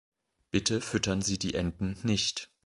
Bitte 0.49 0.81
füttern 0.81 1.21
Sie 1.21 1.37
die 1.37 1.53
Enten 1.53 1.95
nicht! 2.01 2.49